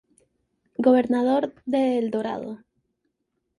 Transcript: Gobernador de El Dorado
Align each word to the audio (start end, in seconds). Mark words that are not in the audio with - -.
Gobernador 0.79 1.53
de 1.63 1.99
El 1.99 2.09
Dorado 2.09 2.63